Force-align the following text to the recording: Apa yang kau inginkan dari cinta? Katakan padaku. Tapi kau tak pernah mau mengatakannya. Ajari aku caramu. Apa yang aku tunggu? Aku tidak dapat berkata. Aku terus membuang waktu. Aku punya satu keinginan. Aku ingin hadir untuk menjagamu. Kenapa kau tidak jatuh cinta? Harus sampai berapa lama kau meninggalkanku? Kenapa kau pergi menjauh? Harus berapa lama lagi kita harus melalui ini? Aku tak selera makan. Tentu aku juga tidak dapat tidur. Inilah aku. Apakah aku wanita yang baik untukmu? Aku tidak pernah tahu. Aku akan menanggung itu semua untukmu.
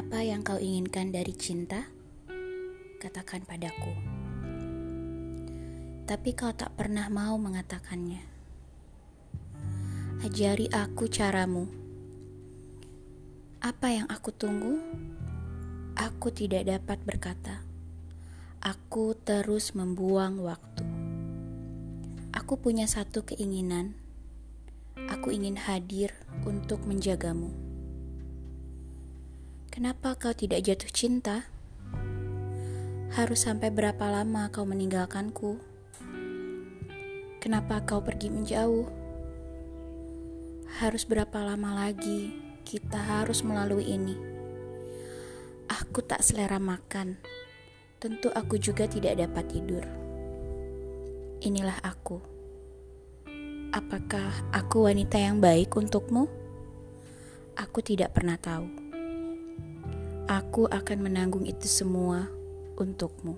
Apa 0.00 0.24
yang 0.24 0.40
kau 0.40 0.56
inginkan 0.56 1.12
dari 1.12 1.36
cinta? 1.36 1.84
Katakan 3.04 3.44
padaku. 3.44 3.92
Tapi 6.08 6.32
kau 6.32 6.56
tak 6.56 6.72
pernah 6.72 7.04
mau 7.12 7.36
mengatakannya. 7.36 8.24
Ajari 10.24 10.72
aku 10.72 11.04
caramu. 11.04 11.68
Apa 13.60 13.92
yang 13.92 14.08
aku 14.08 14.32
tunggu? 14.32 14.80
Aku 16.00 16.32
tidak 16.32 16.64
dapat 16.64 17.04
berkata. 17.04 17.60
Aku 18.64 19.12
terus 19.12 19.76
membuang 19.76 20.40
waktu. 20.40 20.88
Aku 22.32 22.56
punya 22.56 22.88
satu 22.88 23.28
keinginan. 23.28 23.92
Aku 25.12 25.28
ingin 25.28 25.60
hadir 25.60 26.16
untuk 26.48 26.88
menjagamu. 26.88 27.69
Kenapa 29.70 30.18
kau 30.18 30.34
tidak 30.34 30.66
jatuh 30.66 30.90
cinta? 30.90 31.46
Harus 33.14 33.46
sampai 33.46 33.70
berapa 33.70 34.02
lama 34.10 34.50
kau 34.50 34.66
meninggalkanku? 34.66 35.62
Kenapa 37.38 37.78
kau 37.86 38.02
pergi 38.02 38.34
menjauh? 38.34 38.90
Harus 40.82 41.06
berapa 41.06 41.46
lama 41.46 41.86
lagi 41.86 42.34
kita 42.66 42.98
harus 42.98 43.46
melalui 43.46 43.86
ini? 43.94 44.18
Aku 45.70 46.02
tak 46.02 46.26
selera 46.26 46.58
makan. 46.58 47.22
Tentu 48.02 48.26
aku 48.34 48.58
juga 48.58 48.90
tidak 48.90 49.22
dapat 49.22 49.54
tidur. 49.54 49.86
Inilah 51.46 51.78
aku. 51.86 52.18
Apakah 53.70 54.50
aku 54.50 54.90
wanita 54.90 55.14
yang 55.14 55.38
baik 55.38 55.70
untukmu? 55.78 56.26
Aku 57.54 57.78
tidak 57.86 58.18
pernah 58.18 58.34
tahu. 58.34 58.79
Aku 60.30 60.70
akan 60.70 61.10
menanggung 61.10 61.42
itu 61.42 61.66
semua 61.66 62.30
untukmu. 62.78 63.34